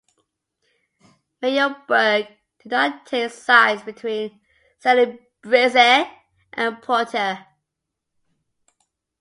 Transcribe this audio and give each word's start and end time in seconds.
Mayor 1.43 1.75
Burke 1.87 2.27
did 2.57 2.71
not 2.71 3.05
take 3.05 3.29
sides 3.31 3.83
between 3.83 4.39
Celebrezze 4.83 6.09
and 6.53 6.81
Porter. 6.81 7.45